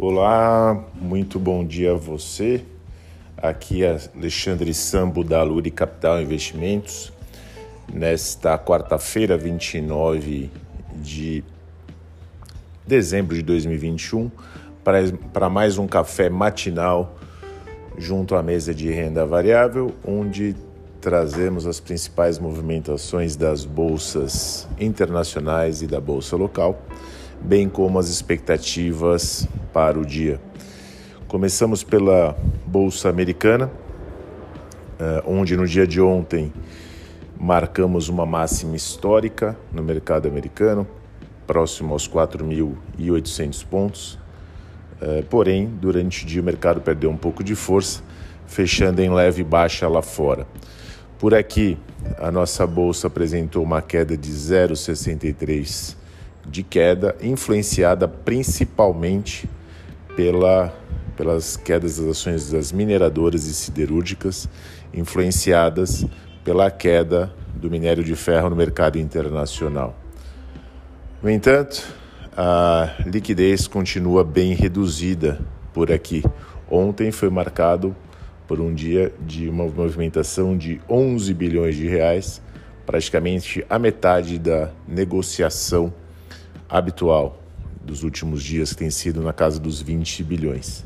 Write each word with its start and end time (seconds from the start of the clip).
Olá, 0.00 0.80
muito 0.94 1.40
bom 1.40 1.64
dia 1.64 1.90
a 1.90 1.96
você. 1.96 2.62
Aqui 3.36 3.82
é 3.82 3.98
Alexandre 4.14 4.72
Sambo 4.72 5.24
da 5.24 5.42
Luri 5.42 5.72
Capital 5.72 6.22
Investimentos. 6.22 7.12
Nesta 7.92 8.56
quarta-feira, 8.56 9.36
29 9.36 10.52
de 11.02 11.42
dezembro 12.86 13.34
de 13.34 13.42
2021, 13.42 14.30
para 15.32 15.50
mais 15.50 15.78
um 15.78 15.88
café 15.88 16.30
matinal 16.30 17.18
junto 17.98 18.36
à 18.36 18.42
mesa 18.42 18.72
de 18.72 18.88
renda 18.92 19.26
variável, 19.26 19.92
onde 20.06 20.54
trazemos 21.00 21.66
as 21.66 21.80
principais 21.80 22.38
movimentações 22.38 23.34
das 23.34 23.64
bolsas 23.64 24.68
internacionais 24.78 25.82
e 25.82 25.88
da 25.88 26.00
bolsa 26.00 26.36
local, 26.36 26.80
bem 27.40 27.68
como 27.68 27.98
as 27.98 28.08
expectativas 28.08 29.48
para 29.72 29.98
o 29.98 30.04
dia. 30.04 30.40
Começamos 31.26 31.82
pela 31.82 32.36
bolsa 32.66 33.08
americana, 33.08 33.70
eh, 34.98 35.22
onde 35.26 35.56
no 35.56 35.66
dia 35.66 35.86
de 35.86 36.00
ontem 36.00 36.52
marcamos 37.38 38.08
uma 38.08 38.26
máxima 38.26 38.76
histórica 38.76 39.56
no 39.72 39.82
mercado 39.82 40.26
americano, 40.26 40.86
próximo 41.46 41.92
aos 41.92 42.08
4.800 42.08 43.64
pontos. 43.66 44.18
Eh, 45.00 45.22
porém, 45.28 45.66
durante 45.66 46.24
o 46.24 46.26
dia 46.26 46.40
o 46.40 46.44
mercado 46.44 46.80
perdeu 46.80 47.10
um 47.10 47.16
pouco 47.16 47.44
de 47.44 47.54
força, 47.54 48.02
fechando 48.46 49.00
em 49.00 49.10
leve 49.10 49.44
baixa 49.44 49.86
lá 49.86 50.02
fora. 50.02 50.46
Por 51.18 51.34
aqui, 51.34 51.76
a 52.18 52.30
nossa 52.30 52.66
bolsa 52.66 53.08
apresentou 53.08 53.62
uma 53.62 53.82
queda 53.82 54.16
de 54.16 54.30
0,63 54.30 55.97
de 56.48 56.62
queda, 56.62 57.14
influenciada 57.20 58.08
principalmente 58.08 59.48
pela, 60.16 60.74
pelas 61.16 61.56
quedas 61.56 61.98
das 61.98 62.06
ações 62.08 62.50
das 62.50 62.72
mineradoras 62.72 63.46
e 63.46 63.54
siderúrgicas, 63.54 64.48
influenciadas 64.92 66.06
pela 66.44 66.70
queda 66.70 67.32
do 67.54 67.70
minério 67.70 68.02
de 68.02 68.14
ferro 68.16 68.50
no 68.50 68.56
mercado 68.56 68.98
internacional. 68.98 69.94
No 71.22 71.28
entanto, 71.28 71.82
a 72.36 72.94
liquidez 73.04 73.66
continua 73.66 74.24
bem 74.24 74.54
reduzida 74.54 75.40
por 75.74 75.92
aqui. 75.92 76.24
Ontem 76.70 77.10
foi 77.10 77.28
marcado 77.28 77.94
por 78.46 78.60
um 78.60 78.72
dia 78.72 79.12
de 79.20 79.48
uma 79.48 79.64
movimentação 79.66 80.56
de 80.56 80.80
11 80.88 81.34
bilhões 81.34 81.76
de 81.76 81.86
reais, 81.86 82.40
praticamente 82.86 83.64
a 83.68 83.78
metade 83.78 84.38
da 84.38 84.70
negociação 84.86 85.92
habitual 86.68 87.40
dos 87.82 88.02
últimos 88.02 88.42
dias, 88.42 88.72
que 88.72 88.78
tem 88.78 88.90
sido 88.90 89.22
na 89.22 89.32
casa 89.32 89.58
dos 89.58 89.80
20 89.80 90.22
bilhões. 90.24 90.84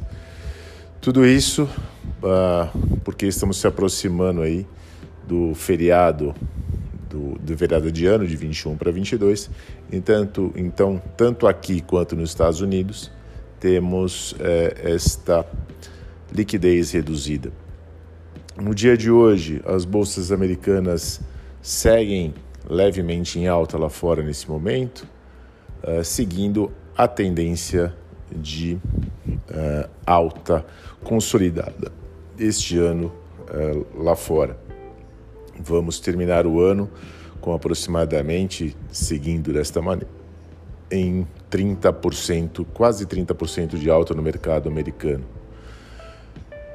Tudo 1.01 1.27
isso 1.27 1.65
uh, 2.23 2.99
porque 3.01 3.27
estamos 3.27 3.57
se 3.57 3.67
aproximando 3.67 4.43
aí 4.43 4.67
do 5.27 5.55
feriado 5.55 6.35
do, 7.13 7.39
do 7.39 7.59
feriado 7.59 7.93
de 7.93 8.07
ano 8.07 8.27
de 8.27 8.35
21 8.37 8.77
para 8.77 8.91
22. 8.91 9.51
Entanto, 9.93 10.53
então, 10.57 11.01
tanto 11.17 11.47
aqui 11.47 11.81
quanto 11.83 12.17
nos 12.17 12.31
Estados 12.31 12.61
Unidos, 12.61 13.11
temos 13.61 14.35
eh, 14.41 14.75
esta 14.83 15.47
liquidez 16.35 16.93
reduzida. 16.93 17.53
No 18.61 18.75
dia 18.75 18.97
de 18.97 19.11
hoje, 19.11 19.61
as 19.65 19.85
bolsas 19.85 20.33
americanas 20.33 21.21
seguem 21.61 22.35
levemente 22.69 23.39
em 23.39 23.47
alta 23.47 23.79
lá 23.79 23.91
fora 23.91 24.23
nesse 24.23 24.49
momento, 24.49 25.07
uh, 25.83 26.05
seguindo 26.05 26.73
a 26.97 27.09
tendência 27.09 27.95
de 28.35 28.75
uh, 28.75 29.89
alta 30.07 30.65
consolidada 31.03 31.93
este 32.39 32.79
ano 32.79 33.13
uh, 33.49 34.03
lá 34.03 34.17
fora. 34.17 34.59
Vamos 35.59 36.01
terminar 36.01 36.47
o 36.47 36.61
ano 36.61 36.91
com 37.41 37.53
aproximadamente, 37.53 38.77
seguindo 38.91 39.53
desta 39.53 39.83
maneira, 39.83 40.09
em 40.91 41.27
30%, 41.51 42.65
quase 42.73 43.07
30% 43.07 43.77
de 43.77 43.91
alta 43.91 44.15
no 44.15 44.23
mercado 44.23 44.69
americano. 44.69 45.25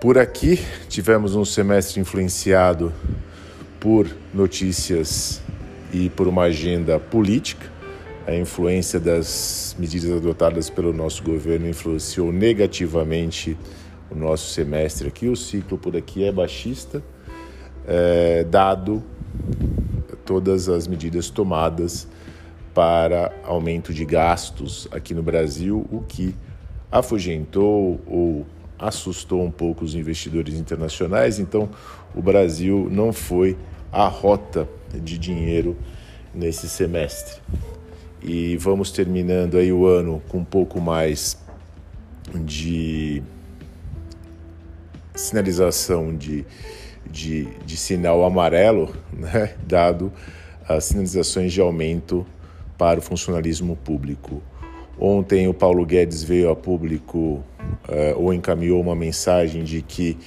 Por 0.02 0.18
aqui, 0.18 0.60
tivemos 0.88 1.36
um 1.36 1.46
semestre 1.46 2.00
influenciado 2.00 2.94
por 3.80 4.08
notícias 4.34 5.42
e 5.92 6.10
por 6.10 6.28
uma 6.28 6.44
agenda 6.44 7.00
política. 7.00 7.77
A 8.28 8.36
influência 8.36 9.00
das 9.00 9.74
medidas 9.80 10.12
adotadas 10.12 10.70
pelo 10.70 10.92
nosso 10.92 11.24
governo 11.24 11.66
influenciou 11.66 12.30
negativamente 12.30 13.58
o 14.12 14.16
nosso 14.16 14.52
semestre 14.52 15.08
aqui. 15.08 15.30
O 15.30 15.36
ciclo 15.38 15.78
por 15.78 15.96
aqui 15.96 16.26
é 16.26 16.32
baixista, 16.32 17.02
é, 17.88 18.44
dado 18.44 19.02
todas 20.26 20.68
as 20.68 20.90
medidas 20.90 21.30
tomadas 21.30 22.06
para 22.74 23.32
aumento 23.46 23.94
de 23.94 24.04
gastos 24.04 24.90
aqui 24.92 25.14
no 25.14 25.24
Brasil, 25.24 25.88
o 25.90 26.02
que 26.02 26.36
afugentou 26.92 28.02
ou 28.06 28.46
assustou 28.78 29.42
um 29.42 29.52
pouco 29.52 29.86
os 29.86 29.96
investidores 29.96 30.56
internacionais, 30.56 31.40
então 31.40 31.70
o 32.14 32.22
Brasil 32.22 32.90
não 32.92 33.14
foi 33.14 33.58
a 33.90 34.06
rota 34.10 34.68
de 34.94 35.18
dinheiro 35.18 35.78
nesse 36.36 36.68
semestre. 36.68 37.40
E 38.28 38.58
vamos 38.58 38.92
terminando 38.92 39.56
aí 39.56 39.72
o 39.72 39.86
ano 39.86 40.22
com 40.28 40.40
um 40.40 40.44
pouco 40.44 40.82
mais 40.82 41.38
de 42.36 43.24
sinalização 45.16 46.14
de, 46.14 46.46
de, 47.10 47.46
de 47.66 47.78
sinal 47.78 48.26
amarelo, 48.26 48.94
né, 49.18 49.56
dado 49.66 50.12
as 50.68 50.84
sinalizações 50.84 51.54
de 51.54 51.62
aumento 51.62 52.28
para 52.78 53.00
o 53.00 53.02
funcionalismo 53.02 53.78
público. 53.78 54.44
Ontem 55.00 55.48
o 55.48 55.54
Paulo 55.54 55.86
Guedes 55.86 56.22
veio 56.22 56.50
a 56.50 56.56
público 56.56 57.18
uh, 57.18 57.44
ou 58.18 58.34
encaminhou 58.34 58.82
uma 58.82 58.94
mensagem 58.94 59.64
de 59.64 59.82
que 59.82 60.18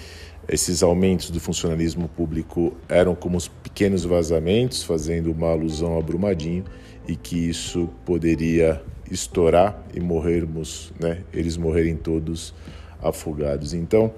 esses 0.48 0.82
aumentos 0.82 1.30
do 1.30 1.38
funcionalismo 1.38 2.08
público 2.08 2.74
eram 2.88 3.14
como 3.14 3.36
os 3.36 3.48
pequenos 3.48 4.04
vazamentos, 4.04 4.82
fazendo 4.82 5.30
uma 5.30 5.50
alusão 5.50 5.98
a 5.98 6.02
Brumadinho, 6.02 6.64
e 7.06 7.16
que 7.16 7.48
isso 7.48 7.88
poderia 8.04 8.82
estourar 9.10 9.82
e 9.94 10.00
morrermos, 10.00 10.92
né, 11.00 11.22
eles 11.32 11.56
morrerem 11.56 11.96
todos 11.96 12.54
afogados. 13.02 13.74
Então, 13.74 14.12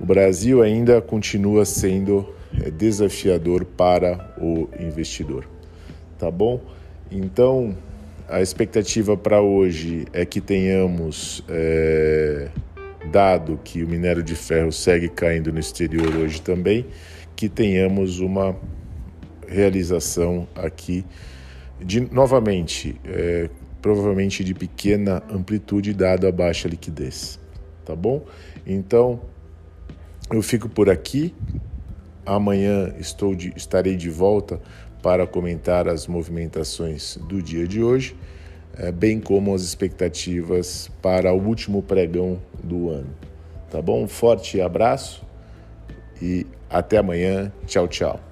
o 0.00 0.06
Brasil 0.06 0.62
ainda 0.62 1.00
continua 1.00 1.64
sendo 1.64 2.34
é, 2.60 2.70
desafiador 2.70 3.64
para 3.64 4.34
o 4.38 4.68
investidor. 4.78 5.46
Tá 6.18 6.30
bom? 6.30 6.60
Então, 7.10 7.76
a 8.28 8.40
expectativa 8.40 9.16
para 9.16 9.42
hoje 9.42 10.06
é 10.12 10.24
que 10.24 10.40
tenhamos. 10.40 11.44
É 11.48 12.48
dado 13.12 13.60
que 13.62 13.84
o 13.84 13.88
minério 13.88 14.22
de 14.22 14.34
ferro 14.34 14.72
segue 14.72 15.08
caindo 15.08 15.52
no 15.52 15.60
exterior 15.60 16.16
hoje 16.16 16.40
também, 16.40 16.86
que 17.36 17.48
tenhamos 17.48 18.18
uma 18.18 18.56
realização 19.46 20.48
aqui 20.56 21.04
de 21.78 22.00
novamente, 22.00 22.98
é, 23.04 23.50
provavelmente 23.82 24.42
de 24.42 24.54
pequena 24.54 25.22
amplitude 25.30 25.92
dada 25.92 26.28
a 26.28 26.32
baixa 26.32 26.68
liquidez, 26.68 27.38
tá 27.84 27.94
bom? 27.94 28.24
Então 28.66 29.20
eu 30.30 30.40
fico 30.40 30.68
por 30.68 30.88
aqui. 30.88 31.34
Amanhã 32.24 32.94
estou 32.98 33.34
de, 33.34 33.52
estarei 33.56 33.96
de 33.96 34.08
volta 34.08 34.60
para 35.02 35.26
comentar 35.26 35.88
as 35.88 36.06
movimentações 36.06 37.18
do 37.28 37.42
dia 37.42 37.66
de 37.66 37.82
hoje. 37.82 38.16
É, 38.78 38.90
bem 38.90 39.20
como 39.20 39.54
as 39.54 39.62
expectativas 39.62 40.90
para 41.02 41.32
o 41.32 41.40
último 41.40 41.82
pregão 41.82 42.40
do 42.62 42.88
ano. 42.88 43.10
Tá 43.70 43.82
bom? 43.82 44.04
Um 44.04 44.08
forte 44.08 44.60
abraço 44.60 45.22
e 46.20 46.46
até 46.70 46.98
amanhã. 46.98 47.52
Tchau, 47.66 47.86
tchau. 47.86 48.31